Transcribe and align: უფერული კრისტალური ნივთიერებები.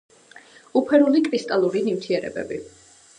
უფერული 0.79 1.21
კრისტალური 1.29 1.83
ნივთიერებები. 1.91 2.59